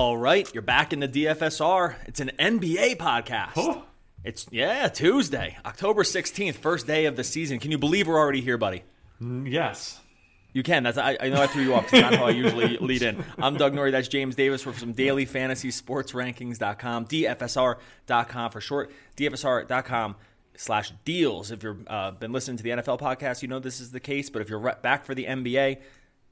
[0.00, 1.94] All right, you're back in the DFSR.
[2.06, 3.50] It's an NBA podcast.
[3.56, 3.84] Oh.
[4.24, 7.58] It's yeah, Tuesday, October 16th, first day of the season.
[7.58, 8.82] Can you believe we're already here, buddy?
[9.20, 10.00] Mm, Yes.
[10.54, 10.84] You can.
[10.84, 11.84] That's I, I know I threw you off.
[11.92, 13.22] It's not how I usually lead in.
[13.36, 13.90] I'm Doug Norrie.
[13.90, 14.64] That's James Davis.
[14.64, 20.16] We're from Daily Fantasy Sports Rankings.com, DFSR.com for short, DFSR.com
[20.56, 21.50] slash deals.
[21.50, 24.30] If you've uh, been listening to the NFL podcast, you know this is the case.
[24.30, 25.76] But if you're back for the NBA,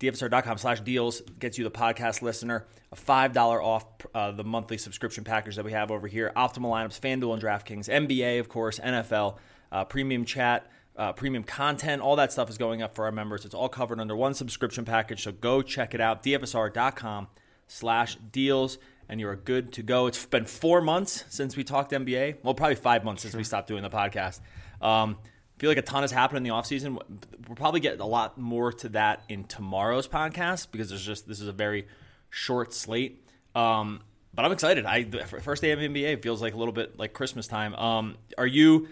[0.00, 3.84] DFSR.com slash deals gets you the podcast listener a $5 off
[4.14, 6.32] uh, the monthly subscription package that we have over here.
[6.36, 9.36] Optimal lineups, FanDuel and DraftKings, NBA, of course, NFL,
[9.72, 13.44] uh, premium chat, uh, premium content, all that stuff is going up for our members.
[13.44, 15.22] It's all covered under one subscription package.
[15.22, 17.28] So go check it out, DFSR.com
[17.66, 18.78] slash deals,
[19.08, 20.06] and you're good to go.
[20.06, 22.38] It's been four months since we talked NBA.
[22.42, 24.40] Well, probably five months since we stopped doing the podcast.
[24.80, 25.18] Um,
[25.58, 26.98] feel like a ton has happened in the offseason.
[27.46, 31.40] We'll probably get a lot more to that in tomorrow's podcast because there's just this
[31.40, 31.86] is a very
[32.30, 33.24] short slate.
[33.54, 34.00] Um,
[34.34, 34.86] but I'm excited.
[34.86, 37.74] I first day of NBA feels like a little bit like Christmas time.
[37.74, 38.88] Um, are you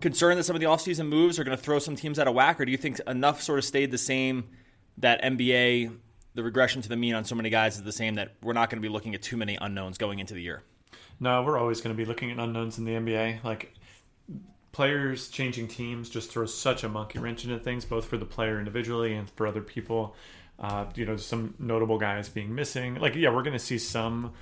[0.00, 2.34] concerned that some of the offseason moves are going to throw some teams out of
[2.34, 4.48] whack, or do you think enough sort of stayed the same
[4.98, 5.96] that NBA
[6.34, 8.70] the regression to the mean on so many guys is the same that we're not
[8.70, 10.62] going to be looking at too many unknowns going into the year?
[11.20, 13.42] No, we're always going to be looking at unknowns in the NBA.
[13.42, 13.74] Like
[14.78, 18.60] players changing teams just throws such a monkey wrench into things, both for the player
[18.60, 20.14] individually and for other people.
[20.56, 22.94] Uh, you know, some notable guys being missing.
[22.94, 24.34] Like, yeah, we're going to see some.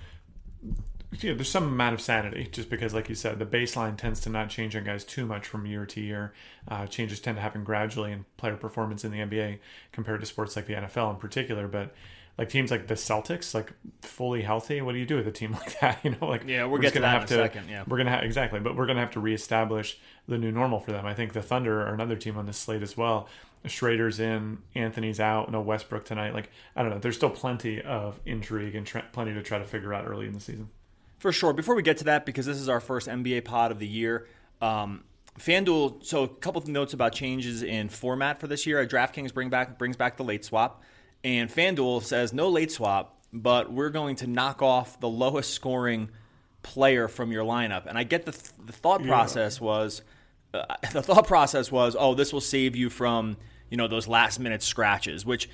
[1.22, 4.50] There's some amount of sanity just because, like you said, the baseline tends to not
[4.50, 6.34] change on guys too much from year to year.
[6.68, 9.60] Uh, changes tend to happen gradually in player performance in the NBA
[9.92, 11.66] compared to sports like the NFL in particular.
[11.66, 11.94] But
[12.38, 15.52] like teams like the Celtics, like fully healthy, what do you do with a team
[15.60, 15.98] like that?
[16.04, 17.84] You know, like Yeah, get to gonna that have in a second, yeah.
[17.86, 19.98] we're gonna have exactly, but we're gonna have to reestablish
[20.28, 21.06] the new normal for them.
[21.06, 23.28] I think the Thunder are another team on this slate as well.
[23.64, 26.34] Schroder's in, Anthony's out, no Westbrook tonight.
[26.34, 29.64] Like I don't know, there's still plenty of intrigue and tr- plenty to try to
[29.64, 30.68] figure out early in the season.
[31.18, 31.52] For sure.
[31.52, 34.28] Before we get to that, because this is our first NBA pod of the year,
[34.60, 35.04] um,
[35.38, 36.04] FanDuel.
[36.04, 38.86] So a couple of notes about changes in format for this year.
[38.86, 40.82] DraftKings bring back brings back the late swap,
[41.24, 46.10] and FanDuel says no late swap, but we're going to knock off the lowest scoring
[46.62, 47.86] player from your lineup.
[47.86, 48.32] And I get the
[48.64, 50.02] the thought process was
[50.52, 53.36] uh, the thought process was oh this will save you from
[53.70, 55.48] you know those last minute scratches, which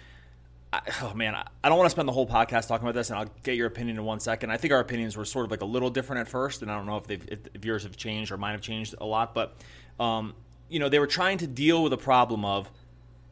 [0.73, 3.11] I, oh man, I, I don't want to spend the whole podcast talking about this,
[3.11, 4.51] and I'll get your opinion in one second.
[4.51, 6.77] I think our opinions were sort of like a little different at first, and I
[6.77, 9.35] don't know if they've if, if yours have changed or mine have changed a lot,
[9.35, 9.57] but
[10.01, 10.35] um,
[10.69, 12.71] you know they were trying to deal with a problem of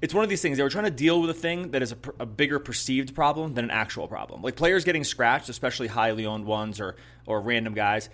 [0.02, 1.92] it's one of these things they were trying to deal with a thing that is
[1.92, 4.42] a, a bigger perceived problem than an actual problem.
[4.42, 6.96] Like players getting scratched, especially highly owned ones or
[7.26, 8.08] or random guys.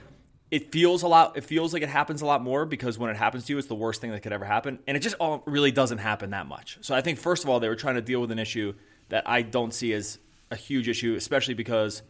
[0.51, 1.37] It feels a lot.
[1.37, 3.67] It feels like it happens a lot more because when it happens to you, it's
[3.67, 6.47] the worst thing that could ever happen, and it just all really doesn't happen that
[6.47, 6.79] much.
[6.83, 8.75] So I think first of all, they were trying to deal with an issue
[9.09, 10.19] that I don't see as
[10.51, 12.03] a huge issue, especially because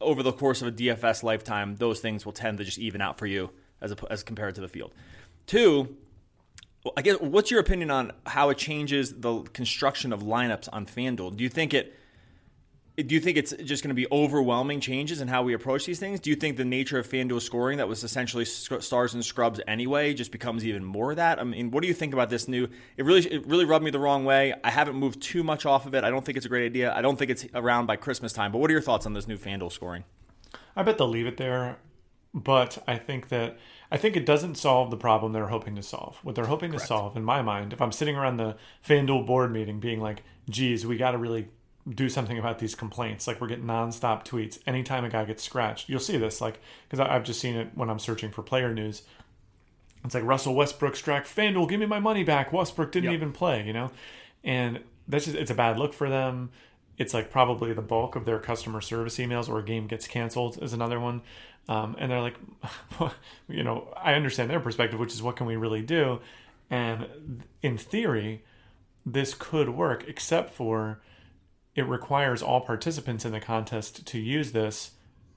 [0.00, 3.18] over the course of a DFS lifetime, those things will tend to just even out
[3.18, 3.50] for you
[3.80, 4.92] as a, as compared to the field.
[5.46, 5.96] Two,
[6.96, 11.36] I guess what's your opinion on how it changes the construction of lineups on FanDuel?
[11.36, 11.94] Do you think it
[12.96, 15.98] do you think it's just going to be overwhelming changes in how we approach these
[15.98, 16.20] things?
[16.20, 20.14] Do you think the nature of FanDuel scoring that was essentially stars and scrubs anyway
[20.14, 21.40] just becomes even more of that?
[21.40, 22.68] I mean, what do you think about this new?
[22.96, 24.54] It really it really rubbed me the wrong way.
[24.62, 26.04] I haven't moved too much off of it.
[26.04, 26.94] I don't think it's a great idea.
[26.94, 28.52] I don't think it's around by Christmas time.
[28.52, 30.04] But what are your thoughts on this new FanDuel scoring?
[30.76, 31.78] I bet they'll leave it there,
[32.32, 33.58] but I think that
[33.94, 36.18] I think it doesn't solve the problem they're hoping to solve.
[36.24, 38.56] What they're hoping to solve, in my mind, if I'm sitting around the
[38.86, 41.48] FanDuel board meeting, being like, "Geez, we got to really
[41.88, 43.26] do something about these complaints.
[43.26, 45.88] Like we're getting nonstop tweets anytime a guy gets scratched.
[45.88, 49.02] You'll see this, like because I've just seen it when I'm searching for player news.
[50.04, 52.52] It's like Russell Westbrook struck FanDuel, give me my money back.
[52.52, 53.14] Westbrook didn't Yep.
[53.14, 53.90] even play, you know,
[54.42, 56.50] and that's just it's a bad look for them.
[56.96, 60.62] It's like probably the bulk of their customer service emails, or a game gets canceled
[60.62, 61.22] is another one.
[61.68, 62.36] Um, and they're like,
[63.48, 66.20] you know, I understand their perspective, which is what can we really do?
[66.70, 68.44] And in theory,
[69.04, 71.00] this could work, except for
[71.74, 74.92] it requires all participants in the contest to use this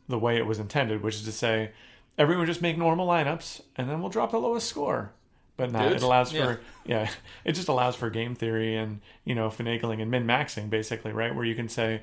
[0.08, 1.72] the way it was intended, which is to say,
[2.18, 5.12] everyone just make normal lineups and then we'll drop the lowest score.
[5.58, 6.46] But not, Dudes, it allows yeah.
[6.46, 7.10] for yeah,
[7.44, 11.34] it just allows for game theory and you know finagling and min maxing basically, right?
[11.36, 12.02] Where you can say,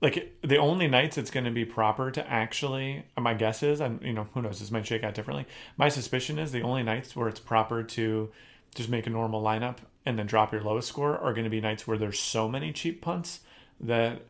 [0.00, 3.80] like the only nights it's going to be proper to actually uh, my guess is
[3.80, 5.44] and you know who knows this might shake out differently
[5.76, 8.30] my suspicion is the only nights where it's proper to
[8.74, 11.60] just make a normal lineup and then drop your lowest score are going to be
[11.60, 13.40] nights where there's so many cheap punts
[13.80, 14.22] that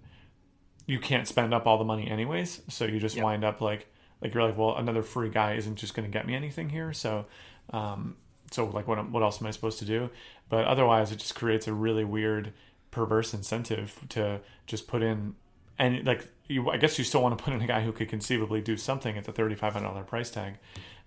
[0.87, 3.25] you can't spend up all the money anyways so you just Yep.
[3.25, 3.87] wind up like
[4.23, 6.93] like you're like well another free guy isn't just going to get me anything here
[6.95, 7.27] so
[7.71, 8.17] um
[8.51, 10.11] so like what what else am i supposed to do
[10.49, 12.53] but otherwise it just creates a really weird
[12.91, 15.35] perverse incentive to just put in
[15.79, 18.09] and like you, I guess you still want to put in a guy who could
[18.09, 20.55] conceivably do something at the thirty five hundred dollar price tag.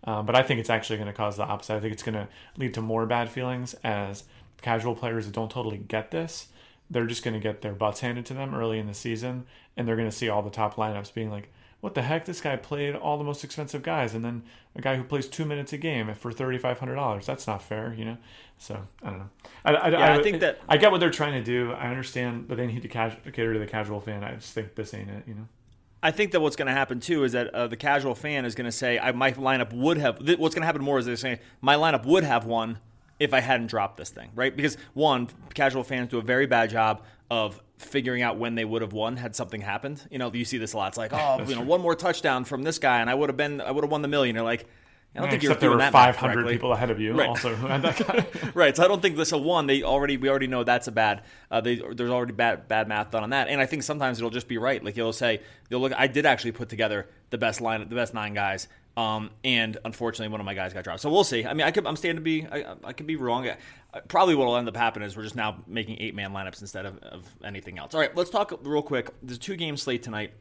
[0.03, 1.75] Um, but I think it's actually going to cause the opposite.
[1.75, 2.27] I think it's going to
[2.57, 4.23] lead to more bad feelings as
[4.61, 6.47] casual players that don't totally get this.
[6.89, 9.45] They're just going to get their butts handed to them early in the season,
[9.77, 12.25] and they're going to see all the top lineups being like, "What the heck?
[12.25, 14.43] This guy played all the most expensive guys, and then
[14.75, 17.25] a guy who plays two minutes a game for thirty five hundred dollars.
[17.25, 18.17] That's not fair, you know."
[18.57, 19.29] So I don't know.
[19.65, 21.71] I, I, Yeah, I, I think that- I get what they're trying to do.
[21.73, 24.23] I understand, but they need to cater to the casual fan.
[24.23, 25.47] I just think this ain't it, you know.
[26.03, 28.55] I think that what's going to happen too is that uh, the casual fan is
[28.55, 31.05] going to say, I, "My lineup would have." Th- what's going to happen more is
[31.05, 32.79] they're saying, "My lineup would have won
[33.19, 34.55] if I hadn't dropped this thing." Right?
[34.55, 38.81] Because one, casual fans do a very bad job of figuring out when they would
[38.81, 40.05] have won had something happened.
[40.11, 40.89] You know, you see this a lot.
[40.89, 43.37] It's like, oh, you know, one more touchdown from this guy, and I would have
[43.37, 44.35] been, I would have won the million.
[44.35, 44.67] You're like,
[45.13, 47.27] I don't think you're Except there were that 500 people ahead of you Right.
[47.27, 48.51] also who had that guy.
[48.53, 48.77] right.
[48.77, 49.67] So I don't think this a one.
[49.67, 51.23] They already we already know that's a bad.
[51.49, 54.29] Uh, they, there's already bad bad math done on that, and I think sometimes it'll
[54.29, 54.81] just be right.
[54.81, 55.91] Like you'll say you'll look.
[55.97, 58.69] I did actually put together the best line, the best nine guys.
[58.97, 60.99] Um, and unfortunately, one of my guys got dropped.
[60.99, 61.45] So we'll see.
[61.45, 63.47] I mean, I could, I'm standing to be, I, I could be wrong.
[63.47, 63.55] I,
[64.07, 66.85] probably what will end up happening is we're just now making eight man lineups instead
[66.85, 67.93] of, of anything else.
[67.93, 69.09] All right, let's talk real quick.
[69.23, 70.33] There's two game slate tonight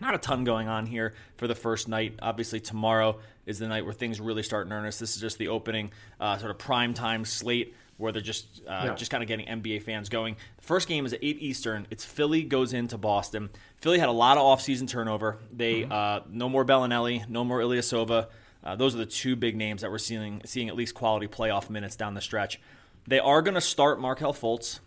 [0.00, 2.18] not a ton going on here for the first night.
[2.22, 5.00] Obviously, tomorrow is the night where things really start in earnest.
[5.00, 8.82] This is just the opening uh, sort of prime time slate where they're just uh,
[8.86, 8.94] Yeah.
[8.94, 10.36] just kind of getting NBA fans going.
[10.56, 11.86] The first game is at eight Eastern.
[11.90, 13.50] It's Philly goes into Boston.
[13.76, 15.38] Philly had a lot of offseason turnover.
[15.52, 18.26] They uh, no more Belinelli, no more Ilyasova.
[18.62, 21.70] Uh, those are the two big names that we're seeing seeing at least quality playoff
[21.70, 22.60] minutes down the stretch.
[23.06, 24.80] They are going to start Markelle Fultz,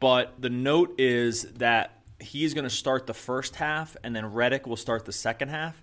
[0.00, 4.66] but the note is that he's going to start the first half, and then Redick
[4.66, 5.80] will start the second half.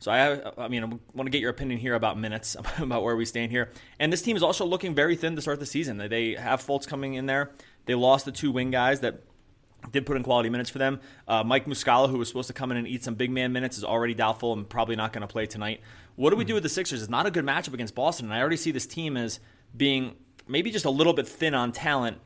[0.00, 3.14] So I, I mean, I want to get your opinion here about minutes, about where
[3.14, 3.70] we stand here.
[3.98, 5.98] And this team is also looking very thin to start the season.
[5.98, 7.50] They- have Fultz coming in there.
[7.86, 9.22] They lost the two wing guys that
[9.90, 11.00] did put in quality minutes for them.
[11.28, 13.78] Uh, Mike Muscala, who was supposed to come in and eat some big man minutes,
[13.78, 15.80] is already doubtful and probably not going to play tonight.
[16.16, 17.02] What do we do with the Sixers?
[17.02, 19.40] It's not a good matchup against Boston, and I already see this team as
[19.76, 20.16] being
[20.46, 22.18] maybe just a little bit thin on talent,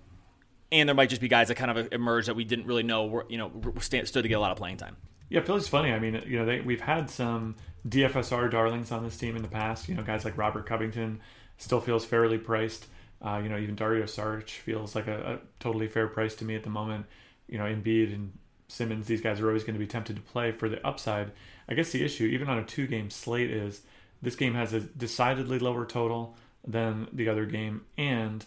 [0.73, 3.07] and there might just be guys that kind of emerge that we didn't really know
[3.07, 4.97] were you know stood to get a lot of playing time.
[5.29, 5.93] Yeah, Philly's funny.
[5.93, 7.57] I mean, you know, they, we've had some
[7.89, 9.89] DFSR darlings on this team in the past.
[9.89, 11.21] You know, guys like Robert Covington
[11.59, 12.87] still feels fairly priced.
[13.23, 16.55] Uh, you know, even Dario Saric feels like a, a totally fair price to me
[16.55, 17.07] at the moment.
[17.49, 18.33] You know, Embiid and
[18.69, 21.33] Simmons, these guys are always going to be tempted to play for the upside.
[21.69, 23.83] I guess the issue, even on a two-game slate, is
[24.21, 26.37] this game has a decidedly lower total
[26.67, 28.45] than the other game, and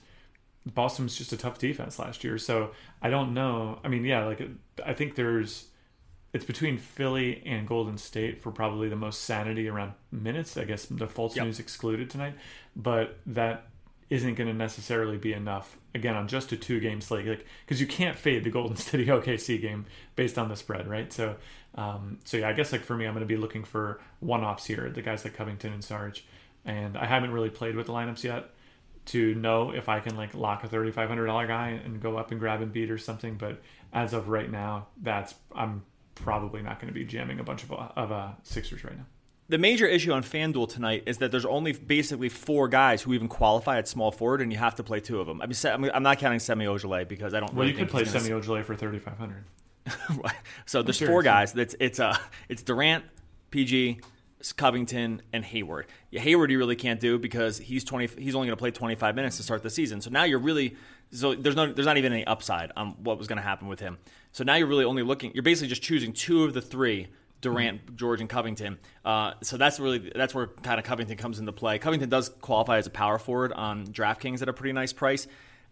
[0.65, 2.37] Boston's just a tough defense last year.
[2.37, 2.71] So
[3.01, 3.79] I don't know.
[3.83, 4.41] I mean, yeah, like
[4.85, 5.67] I think there's
[6.37, 10.55] it's between Philly and Golden State for probably the most sanity around minutes.
[10.55, 11.45] I guess the Fultz Yep.
[11.45, 12.35] news excluded tonight,
[12.75, 13.65] but that
[14.11, 17.81] isn't going to necessarily be enough again on just a two game slate, like because
[17.81, 19.85] you can't fade the Golden State OKC game
[20.15, 21.11] based on the spread, right?
[21.11, 21.35] So,
[21.73, 24.43] um, so yeah, I guess like for me, I'm going to be looking for one
[24.43, 26.23] offs here, the guys like Covington and Sarge,
[26.65, 28.51] and I haven't really played with the lineups yet
[29.07, 32.15] to know if I can like lock a thirty five hundred dollar guy and go
[32.17, 33.35] up and grab Embiid or something.
[33.37, 33.61] But
[33.91, 35.83] as of right now, that's I'm
[36.17, 39.05] probably not going to be jamming a bunch of of uh, Sixers right now.
[39.49, 43.29] The major issue on FanDuel tonight is that there's only basically four guys who even
[43.29, 45.41] qualify at small forward, and you have to play two of them.
[45.41, 47.53] I mean, Se- I mean, I'm not counting Semi Ojeleye because I don't.
[47.53, 49.45] Well, really you could think play Semi Ojeleye for thirty five hundred.
[50.65, 51.53] so there's four guys.
[51.53, 52.17] That's it's uh
[52.49, 53.05] it's Durant,
[53.51, 54.01] PG,
[54.55, 55.87] Covington, and Hayward.
[56.11, 58.07] Yeah, Hayward you really can't do because he's twenty.
[58.07, 60.01] He's only going to play 25 minutes to start the season.
[60.01, 60.75] So now you're really
[61.11, 63.79] so there's no there's not even any upside on what was going to happen with
[63.79, 63.97] him.
[64.31, 65.31] So now you're really only looking.
[65.33, 67.07] You're basically just choosing two of the three.
[67.39, 68.79] Durant, George, and Covington.
[69.05, 71.77] Uh, so that's really that's where kind of Covington comes into play.
[71.77, 75.27] Covington does qualify as a power forward on DraftKings at a pretty nice price.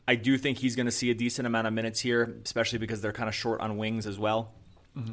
[0.07, 3.01] I do think he's going to see a decent amount of minutes here, especially because
[3.01, 4.53] they're kind of short on wings as well.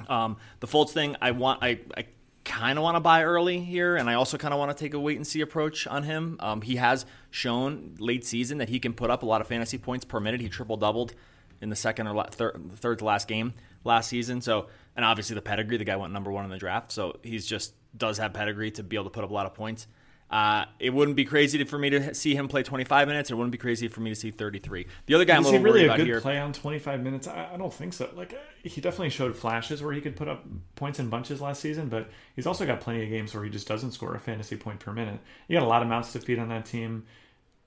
[0.09, 2.07] Um, the Fultz thing, I want, I, I
[2.45, 4.95] kind of want to buy early here, and I also kind of want to take
[4.95, 6.37] a wait and see approach on him.
[6.41, 9.79] Um, he has shown late season that he can put up a lot of fantasy
[9.79, 10.41] points per minute.
[10.41, 11.15] He triple doubled
[11.61, 14.41] in the second or la- third, third to last game last season.
[14.41, 17.47] So, and obviously the pedigree, the guy went number one in the draft, so he's
[17.47, 19.87] just does have pedigree to be able to put up a lot of points.
[20.33, 23.31] Uh, it wouldn't be crazy to, for me to see him play 25 minutes.
[23.31, 24.87] It wouldn't be crazy for me to see 33.
[25.05, 26.21] The other guy I'm a Is he little really worried a about good here.
[26.23, 27.29] play on 25 minutes?
[27.29, 28.09] I, I don't think so.
[28.17, 28.37] Like uh,
[28.69, 32.09] he definitely showed flashes where he could put up points in bunches last season, but
[32.35, 34.91] he's also got plenty of games where he just doesn't score a fantasy point per
[34.93, 35.21] minute.
[35.49, 37.05] You got a lot of mouths to feed on that team.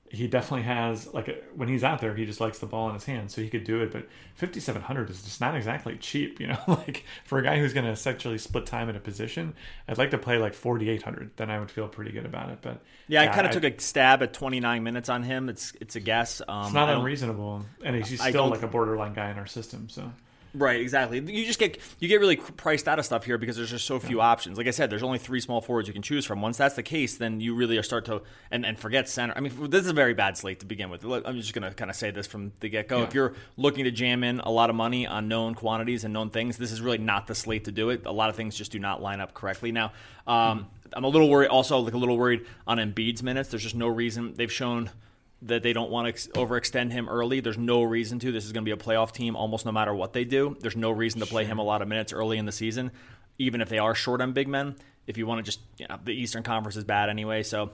[0.10, 2.94] He definitely has like a, when he's out there, he just likes the ball in
[2.94, 3.92] his hand, so he could do it.
[3.92, 6.60] But 5700 is just not exactly cheap, you know.
[6.68, 9.56] like for a guy who's going to essentially split time at a position,
[9.88, 11.32] I'd like to play like 4800.
[11.36, 12.60] Then I would feel pretty good about it.
[12.62, 15.50] But Yeah, I kind of took a stab at 29 minutes on him.
[15.50, 16.42] It's it's a guess.
[16.48, 19.90] Um, It's not unreasonable, and he's I still like a borderline guy in our system.
[19.90, 20.12] So
[20.56, 21.20] Right, exactly.
[21.20, 24.00] You just get you get really priced out of stuff here because there's just so
[24.00, 24.58] few options.
[24.58, 26.42] Like I said, there's only three small forwards you can choose from.
[26.42, 28.22] Once that's the case, then you really start to
[28.52, 29.34] and, and forget center.
[29.36, 31.04] I mean, this is a very bad slate to begin with.
[31.04, 33.00] I'm just going to kind of say this from the get go.
[33.00, 33.04] Yeah.
[33.04, 36.30] If you're looking to jam in a lot of money on known quantities and known
[36.30, 38.06] things, this is really not the slate to do it.
[38.06, 39.74] A lot of things just do not line up correctly.
[39.74, 39.92] Now,
[40.26, 40.64] um, mm-hmm.
[40.94, 41.50] I'm a little worried.
[41.50, 43.50] Also, like a little worried on Embiid's minutes.
[43.50, 44.90] There's just no reason they've shown
[45.46, 47.40] that they don't want to ex- overextend him early.
[47.40, 48.32] There's no reason to.
[48.32, 50.58] This is going to be a playoff team almost no matter what they do.
[50.60, 51.52] There's no reason to play sure.
[51.52, 52.92] him a lot of minutes early in the season,
[53.38, 54.75] even if they are short on big men.
[55.08, 57.44] If you want to just, you know, the Eastern Conference is bad anyway.
[57.44, 57.72] So,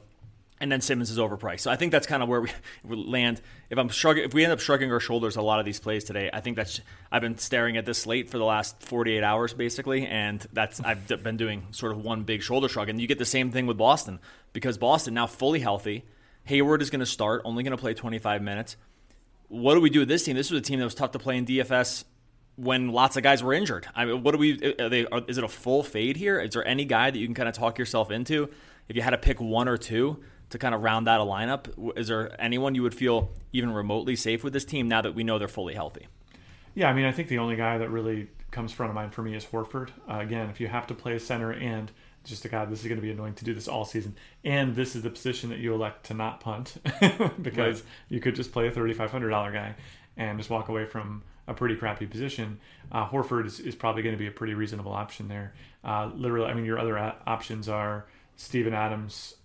[0.60, 1.62] and then Simmons is overpriced.
[1.62, 2.50] So I think that's kind of where we,
[2.84, 3.42] we land.
[3.70, 6.04] If I'm shrugging, if we end up shrugging our shoulders a lot of these plays
[6.04, 6.82] today, I think that's.
[7.10, 11.08] I've been staring at this slate for the last 48 hours basically, and that's I've
[11.08, 12.90] been doing sort of one big shoulder shrug.
[12.90, 14.20] And you get the same thing with Boston
[14.51, 16.04] because Boston now fully healthy
[16.45, 18.77] Hayward is going to start, only going to play 25 minutes.
[19.48, 20.36] What do we do with this team?
[20.36, 22.05] This was a team that was tough to play in DFS
[22.55, 23.88] when lots of guys were injured.
[23.95, 24.75] I mean, what do we?
[24.79, 26.39] Are they, are, is it a full fade here?
[26.39, 28.50] Is there any guy that you can kind of talk yourself into?
[28.88, 31.98] If you had to pick one or two to kind of round out a lineup,
[31.98, 35.24] is there anyone you would feel even remotely safe with this team now that we
[35.24, 36.07] know they're fully healthy?
[36.75, 39.21] Yeah, I mean, I think the only guy that really comes front of mind for
[39.21, 39.89] me is Horford.
[40.10, 41.91] Uh, again, if you have to play a center and
[42.24, 44.16] just a guy, this is going to be annoying to do this all season.
[44.44, 46.78] And this is the position that you elect to not punt
[47.42, 47.90] because right.
[48.10, 49.75] you could just play a $3,500 guy
[50.18, 52.60] and just walk away from a pretty crappy position.
[52.92, 55.54] Uh, Horford is, is, probably going to be a pretty reasonable option there.
[55.84, 59.36] Uh, literally, I mean, your other a- options are Steven Adams,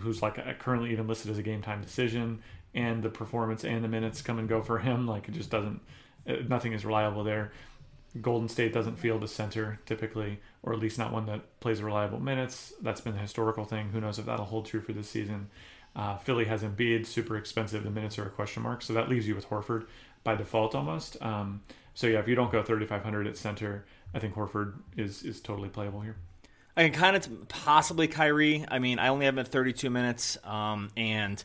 [0.00, 2.42] who's like a, currently even listed as a game time decision,
[2.74, 5.06] and the performance and the minutes come and go for him.
[5.06, 5.80] Like it just doesn't,
[6.28, 7.52] uh, nothing is reliable there.
[8.20, 12.20] Golden State doesn't field a center typically, or at least not one that plays reliable
[12.20, 12.72] minutes.
[12.82, 13.90] That's been the historical thing.
[13.90, 15.48] Who knows if that'll hold true for this season?
[15.94, 17.84] Uh, Philly has Embiid, super expensive.
[17.84, 19.86] The minutes are a question mark, so that leaves you with Horford
[20.24, 21.22] by default almost.
[21.22, 21.62] Um,
[21.94, 25.68] so yeah, if you don't go 3,500 at center, I think Horford is is totally
[25.68, 26.16] playable here.
[26.76, 28.64] I can kind of possibly Kyrie.
[28.68, 31.42] I mean, I only have him at 32 minutes, um, and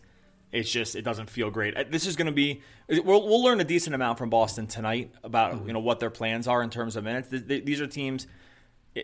[0.52, 1.76] it's just it doesn't feel great.
[1.76, 5.12] Uh, this is going to be we'll, we'll learn a decent amount from Boston tonight
[5.24, 5.68] about mm-hmm.
[5.68, 7.30] you know what their plans are in terms of minutes.
[7.30, 8.28] These are teams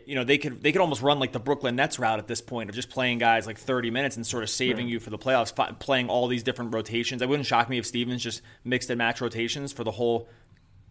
[0.05, 2.41] you know they could they could almost run like the Brooklyn Nets route at this
[2.41, 4.93] point of just playing guys like 30 minutes and sort of saving right.
[4.93, 7.21] you for the playoffs, playing all these different rotations.
[7.21, 10.27] It wouldn't shock me if Stevens just mixed and match rotations for the whole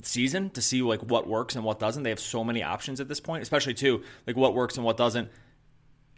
[0.03, 2.03] season to see like what works and what doesn't.
[2.03, 4.97] They have so many options at this point, especially too like what works and what
[4.97, 5.31] doesn't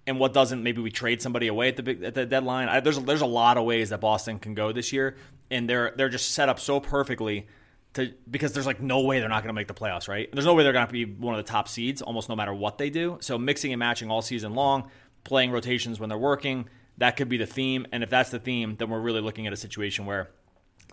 [0.06, 0.62] and what doesn't.
[0.62, 2.68] Maybe we trade somebody away at the big, at the deadline.
[2.68, 5.16] I, there's there's a lot of ways that Boston can go this year,
[5.50, 7.46] and they're they're just set up so perfectly
[7.94, 10.28] to because there's like no way they're not going to make the playoffs, right?
[10.32, 12.52] There's no way they're going to be one of the top seeds, almost no matter
[12.52, 13.18] what they do.
[13.20, 14.90] So mixing and matching all season long,
[15.24, 16.68] playing rotations when they're working,
[16.98, 17.86] that could be the theme.
[17.92, 20.30] And if that's the theme, then we're really looking at a situation where,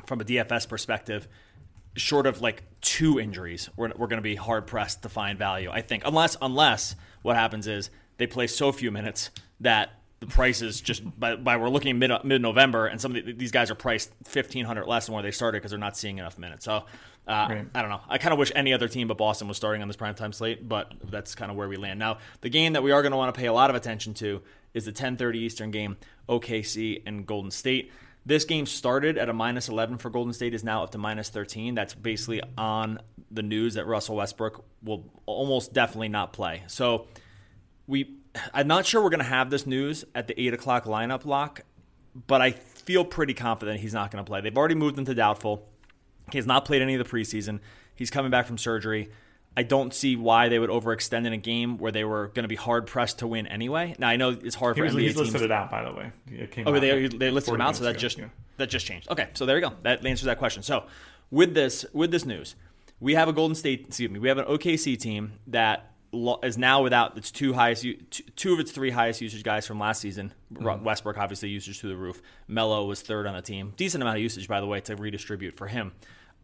[0.06, 1.28] from a DFS perspective,
[1.96, 5.70] short of like two injuries, we're, we're going to be hard pressed to find value.
[5.72, 7.90] I think unless unless what happens is
[8.22, 12.42] they play so few minutes that the prices just by, by we're looking mid mid
[12.42, 15.32] November, and some of the, these guys are priced fifteen hundred less than where they
[15.32, 16.66] started because they're not seeing enough minutes.
[16.66, 16.86] So.
[17.28, 17.68] Uh, right.
[17.76, 18.02] I don't know.
[18.10, 20.68] I kind of wish any other team but Boston was starting on this primetime slate,
[20.68, 22.00] but that's kind of where we land.
[22.00, 24.16] Now, the game that we are going to want to pay a lot of attention
[24.16, 24.42] to
[24.74, 25.98] is the 10:30 Eastern game,
[26.28, 27.92] OKC and Golden State.
[28.26, 31.30] This game started at a minus 11 for Golden State, is now up to minus
[31.30, 31.76] 13.
[31.76, 33.00] That's basically on
[33.30, 36.64] the news that Russell Westbrook will almost definitely not play.
[36.68, 37.08] So
[37.92, 38.16] we
[38.54, 41.62] I'm not sure we're going to have this news at the eight o'clock lineup lock,
[42.28, 44.42] but I feel pretty confident he's not going to play.
[44.42, 45.68] They've already moved him to doubtful.
[46.32, 47.60] He has not played any of the preseason.
[47.94, 49.10] He's coming back from surgery.
[49.56, 52.48] I don't see why they would overextend in a game where they were going to
[52.48, 53.96] be hard pressed to win anyway.
[54.00, 55.34] Now I know it's hard for was, NBA he's teams.
[55.34, 56.12] listed it out by the way.
[56.66, 58.00] oh, they they listed him out, so that ago.
[58.00, 58.30] just yeah.
[58.56, 59.12] that just changed.
[59.12, 59.74] Okay, so there you go.
[59.82, 60.64] That answers that question.
[60.64, 60.86] So
[61.30, 62.56] with this with this news,
[63.02, 63.88] we have a Golden State.
[63.90, 65.91] Excuse me, we have an OKC team that
[66.44, 67.86] is now without its two highest,
[68.36, 70.34] two of its three highest usage guys from last season.
[70.54, 70.84] Mm-hmm.
[70.84, 72.22] Westbrook obviously usage through the roof.
[72.48, 73.74] Melo was third on the team.
[73.78, 75.94] Decent amount of usage, by the way, to redistribute for him.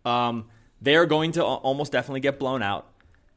[0.06, 0.46] Um,
[0.82, 2.88] they are going to almost definitely get blown out,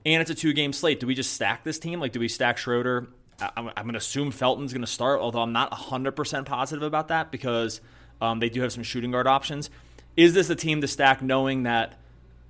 [0.06, 1.00] and it's a two-game slate.
[1.00, 2.00] Do we just stack this team?
[2.00, 3.08] Like, do we stack Schroder?
[3.40, 7.08] I'm, I'm going to assume Felton's going to start, although I'm not 100% positive about
[7.08, 7.80] that because
[8.20, 9.70] um, they do have some shooting guard options.
[10.16, 11.99] Is this a team to stack knowing that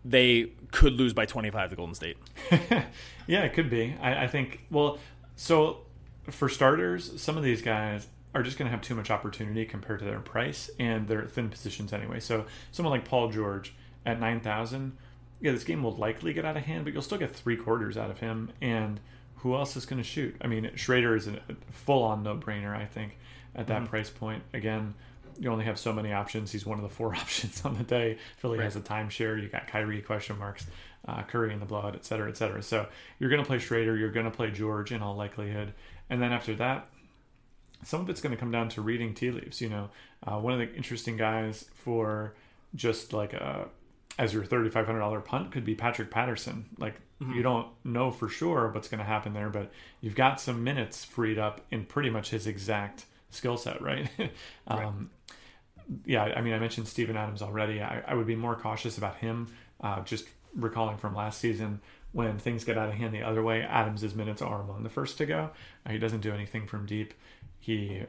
[0.04, 2.16] they could lose by 25 to Golden State?
[3.30, 3.94] Yeah, it could be.
[4.02, 4.64] I, I think.
[4.72, 4.98] Well,
[5.36, 5.82] so
[6.24, 10.00] for starters, some of these guys are just going to have too much opportunity compared
[10.00, 12.18] to their price and their thin positions anyway.
[12.18, 13.72] So someone like Paul George
[14.04, 14.96] at nine thousand,
[15.40, 17.96] yeah, this game will likely get out of hand, but you'll still get three quarters
[17.96, 18.50] out of him.
[18.60, 18.98] And
[19.36, 20.34] who else is going to shoot?
[20.40, 21.40] I mean, Schroder is a
[21.70, 23.16] full-on no-brainer, I think,
[23.54, 23.90] at that mm-hmm.
[23.90, 24.42] price point.
[24.52, 24.94] Again,
[25.40, 26.52] you only have so many options.
[26.52, 28.18] He's one of the four options on the day.
[28.36, 28.64] Philly Right.
[28.64, 29.40] has a timeshare.
[29.42, 30.66] You got Kyrie question marks,
[31.08, 32.62] uh, Curry in the blowout, et cetera, et cetera.
[32.62, 32.86] So
[33.18, 33.96] you're going to play Schroder.
[33.96, 35.72] You're going to play George in all likelihood,
[36.10, 36.86] and then after that,
[37.82, 39.60] some of it's going to come down to reading tea leaves.
[39.60, 39.90] You know,
[40.26, 42.34] uh, one of the interesting guys for
[42.74, 43.68] just like a
[44.18, 46.66] as your thirty five hundred dollar punt could be Patrick Patterson.
[46.78, 46.94] Like
[47.34, 49.70] you don't know for sure what's going to happen there, but
[50.00, 54.08] you've got some minutes freed up in pretty much his exact skill set, right?
[54.66, 55.10] um,
[56.04, 57.82] yeah, I mean, I mentioned Steven Adams already.
[57.82, 59.48] I, I would be more cautious about him.
[59.80, 61.80] Uh, just recalling from last season
[62.12, 65.16] when things get out of hand the other way, Adams's minutes are among the first
[65.18, 65.50] to go.
[65.86, 67.14] Uh, he doesn't do anything from deep.
[67.60, 68.02] He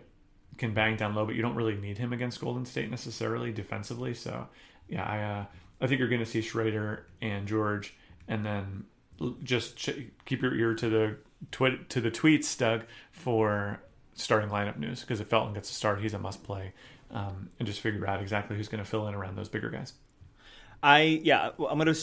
[0.57, 4.13] can bang down low, but you don't really need him against Golden State necessarily defensively.
[4.13, 4.47] So,
[4.87, 5.45] yeah, I uh,
[5.81, 7.95] I think you're going to see Schroder and George,
[8.27, 8.85] and then
[9.43, 11.17] just ch- keep your ear to the
[11.51, 13.81] twit to the tweets, Doug, for
[14.13, 16.73] starting lineup news because if Felton gets a start, he's a must play,
[17.11, 19.93] um, and just figure out exactly who's going to fill in around those bigger guys.
[20.83, 21.93] I yeah, I'm gonna.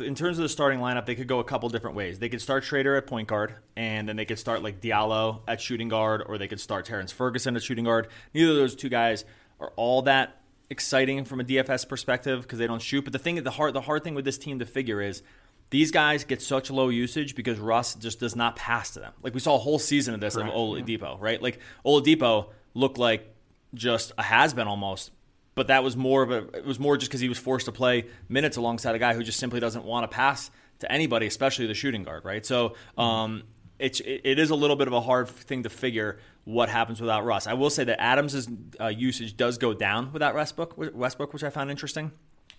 [0.00, 2.18] In terms of the starting lineup, they could go a couple different ways.
[2.18, 5.60] They could start Schroder at point guard, and then they could start like Diallo at
[5.60, 8.08] shooting guard, or they could start Terrence Ferguson at shooting guard.
[8.34, 9.24] Neither of those two guys
[9.60, 10.40] are all that
[10.70, 13.02] exciting from a DFS perspective because they don't shoot.
[13.02, 15.22] But the thing, the hard, the hard thing with this team to figure is
[15.70, 19.12] these guys get such low usage because Russ just does not pass to them.
[19.22, 21.42] Like we saw a whole season of this Correct, of Oladipo, right?
[21.42, 23.34] Like Oladipo looked like
[23.74, 25.10] just a has been almost
[25.58, 27.72] but that was more of a it was more just because he was forced to
[27.72, 31.66] play minutes alongside a guy who just simply doesn't want to pass to anybody, especially
[31.66, 32.46] the shooting guard, right?
[32.46, 33.42] So um,
[33.80, 37.00] it's it, it is a little bit of a hard thing to figure what happens
[37.00, 37.48] without Russ.
[37.48, 38.48] I will say that Adams'
[38.80, 42.12] uh, usage does go down without Westbrook, Westbrook, which I found interesting.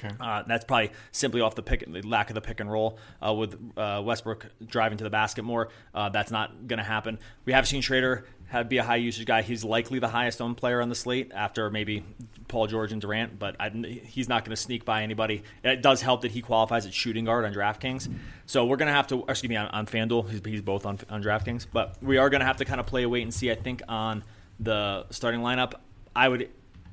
[0.03, 0.15] Okay.
[0.19, 3.33] Uh, that's probably simply off the pick, the lack of the pick and roll uh,
[3.33, 5.69] with uh, Westbrook driving to the basket more.
[5.93, 7.19] Uh, that's not going to happen.
[7.45, 9.41] We have seen Schroder have be a high usage guy.
[9.41, 12.03] He's likely the highest owned player on the slate after maybe
[12.47, 15.43] Paul George and Durant, but I, he's not going to sneak by anybody.
[15.63, 18.11] It does help that he qualifies at shooting guard on DraftKings.
[18.45, 20.29] So we're going to have to, excuse me, on, on FanDuel.
[20.29, 22.87] He's, he's both on, on DraftKings, but we are going to have to kind of
[22.87, 23.51] play a wait and see.
[23.51, 24.23] I think on
[24.59, 25.73] the starting lineup,
[26.15, 26.49] I would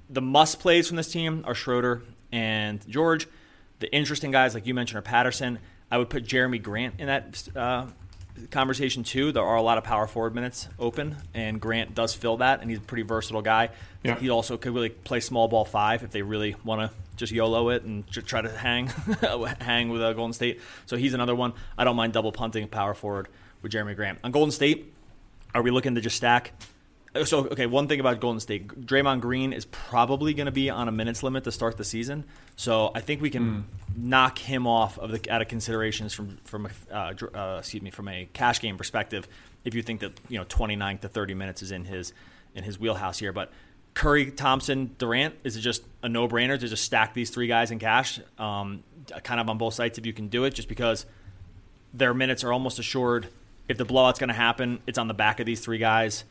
[0.08, 3.26] the must plays from this team are Schroder and George.
[3.78, 5.58] The interesting guys, like you mentioned, are Patterson.
[5.90, 7.86] I would put Jerami Grant in that uh,
[8.50, 9.32] conversation too.
[9.32, 12.70] There are a lot of power forward minutes open, and Grant does fill that, and
[12.70, 13.70] he's a pretty versatile guy.
[14.02, 14.18] Yeah.
[14.18, 17.70] He also could really play small ball five if they really want to just YOLO
[17.70, 18.86] it and just try to hang
[19.60, 20.60] hang with uh, Golden State.
[20.86, 21.54] So he's another one.
[21.76, 23.28] I don't mind double punting power forward
[23.62, 24.18] with Jerami Grant.
[24.22, 24.92] On Golden State,
[25.54, 26.52] are we looking to just stack?
[27.24, 30.88] So okay, one thing about Golden State, Draymond Green is probably going to be on
[30.88, 32.24] a minutes limit to start the season.
[32.56, 36.66] So I think we can knock him off of the out of considerations from from
[36.66, 39.28] a, uh, uh, excuse me from a cash game perspective.
[39.64, 42.12] If you think that you know 29 to 30 minutes is in his
[42.54, 43.52] in his wheelhouse here, but
[43.96, 47.70] Curry, Thompson, Durant, is it just a no brainer to just stack these three guys
[47.70, 48.84] in cash, um,
[49.22, 51.06] kind of on both sides if you can do it, just because
[51.94, 53.28] their minutes are almost assured.
[53.68, 56.24] If the blowout's going to happen, it's on the back of these three guys.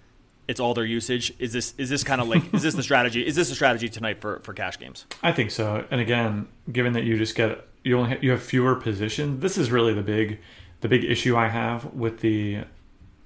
[0.48, 1.34] It's all their usage.
[1.40, 3.26] Is this is this kind of like is this the strategy?
[3.26, 5.06] Is this a strategy tonight for, for cash games?
[5.24, 5.86] I think so.
[5.90, 9.58] And again, given that you just get you only ha- you have fewer positions, this
[9.58, 10.40] is really the big
[10.82, 12.60] the big issue I have with the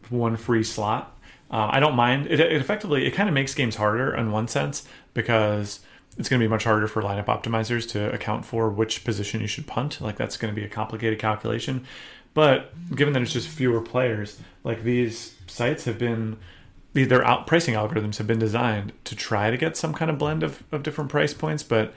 [0.09, 1.15] one free slot.
[1.51, 2.51] Um, I don't mind it, it.
[2.53, 5.79] Effectively, it kind of makes games harder in one sense because
[6.17, 9.47] it's going to be much harder for lineup optimizers to account for which position you
[9.47, 9.99] should punt.
[10.01, 11.85] Like that's going to be a complicated calculation.
[12.33, 16.37] But given that it's just fewer players, like these sites have been the-
[16.93, 20.43] their out pricing algorithms have been designed to try to get some kind of blend
[20.43, 21.93] of, of different price points, but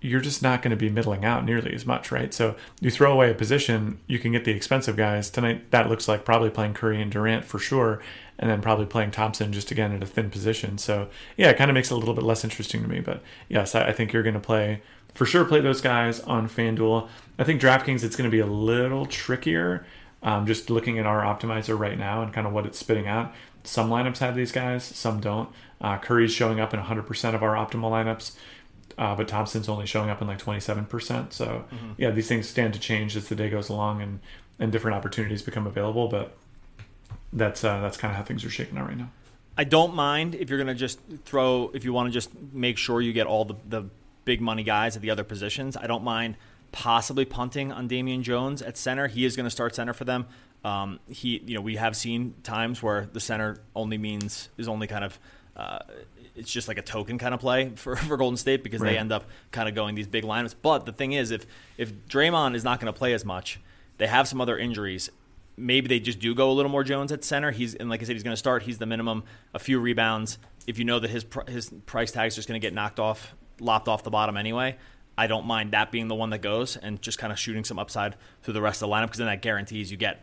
[0.00, 2.34] you're just not going to be middling out nearly as much, right?
[2.34, 5.70] So you throw away a position, you can get the expensive guys tonight.
[5.70, 8.02] That looks like probably playing Curry and Durant for sure,
[8.38, 10.76] and then probably playing Thompson just again at a thin position.
[10.76, 12.98] So yeah, it kind of makes it a little bit less interesting to me.
[13.00, 14.82] But yes, I, I think you're going to play
[15.14, 15.44] for sure.
[15.44, 17.08] Play those guys on FanDuel.
[17.38, 19.86] I think DraftKings it's going to be a little trickier.
[20.24, 23.32] Um, just looking at our optimizer right now and kind of what it's spitting out.
[23.64, 25.48] Some lineups have these guys, some don't.
[25.80, 28.36] Uh, Curry's showing up in 100% of our optimal lineups,
[28.98, 31.32] uh, but Thompson's only showing up in like 27%.
[31.32, 31.64] So,
[31.96, 34.20] yeah, these things stand to change as the day goes along and,
[34.58, 36.08] and different opportunities become available.
[36.08, 36.36] But
[37.32, 39.10] that's uh, that's kind of how things are shaking out right now.
[39.56, 42.78] I don't mind if you're going to just throw, if you want to just make
[42.78, 43.84] sure you get all the, the
[44.24, 45.76] big money guys at the other positions.
[45.76, 46.36] I don't mind
[46.70, 49.08] possibly punting on Damian Jones at center.
[49.08, 50.26] He is going to start center for them.
[50.64, 54.86] Um, he, you know, we have seen times where the center only means is only
[54.86, 55.18] kind of.
[55.56, 55.78] Uh,
[56.34, 58.92] it's just like a token kind of play for, for Golden State because Right.
[58.92, 60.54] they end up kind of going these big lineups.
[60.62, 61.44] But the thing is, if
[61.76, 63.60] if Draymond is not going to play as much,
[63.98, 65.10] they have some other injuries.
[65.58, 67.50] maybe they just do go a little more Jones at center.
[67.50, 68.62] He's and like I said, he's going to start.
[68.62, 70.38] He's the minimum, a few rebounds.
[70.66, 73.34] If you know that his his price tag is just going to get knocked off,
[73.60, 74.76] lopped off the bottom anyway,
[75.18, 77.78] I don't mind that being the one that goes and just kind of shooting some
[77.78, 80.22] upside through the rest of the lineup because then that guarantees you get.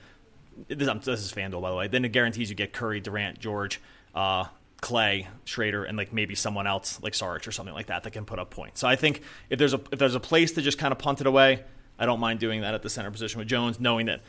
[0.68, 1.88] This, this is Fanduel, by the way.
[1.88, 3.82] Then it guarantees you get Curry, Durant, George,
[4.14, 4.46] uh,
[4.82, 8.26] Clay, Schroder, and like maybe someone else like Sarge or something like that that can
[8.26, 8.80] put up points.
[8.80, 11.22] So I think if there's a if there's a place to just kind of punt
[11.22, 11.64] it away,
[11.98, 14.22] I don't mind doing that at the center position with Jones, knowing that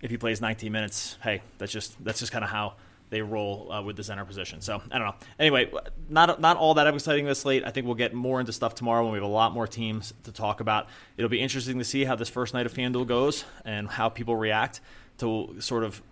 [0.00, 2.74] if he plays 19 minutes, hey, that's just that's just kind of how
[3.10, 4.60] they roll uh, with the center position.
[4.60, 5.14] So I don't know.
[5.38, 5.70] Anyway,
[6.08, 7.64] not not all that exciting this late.
[7.64, 10.14] I think we'll get more into stuff tomorrow when we have a lot more teams
[10.24, 10.88] to talk about.
[11.16, 14.36] It'll be interesting to see how this first night of FanDuel goes and how people
[14.36, 14.80] react
[15.18, 16.02] to sort of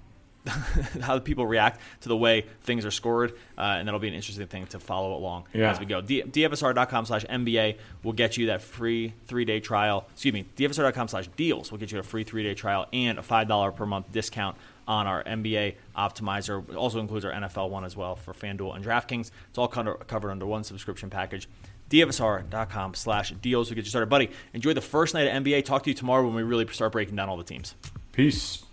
[1.02, 4.46] how people react to the way things are scored, uh, and that'll be an interesting
[4.46, 5.70] thing to follow along yeah.
[5.70, 6.00] as we go.
[6.00, 10.06] D- DFSR.com slash NBA will get you that free three day trial.
[10.12, 13.22] Excuse me, DFSR.com slash deals will get you a free three day trial and a
[13.22, 16.68] $5 per month discount on our NBA optimizer.
[16.68, 19.30] It also includes our NFL one as well for FanDuel and DraftKings.
[19.48, 21.48] It's all covered under one subscription package.
[21.90, 24.08] DFSR.com slash deals will get you started.
[24.08, 25.64] Buddy, enjoy the first night of NBA.
[25.64, 27.74] Talk to you tomorrow when we really start breaking down all the teams.
[28.12, 28.65] Peace.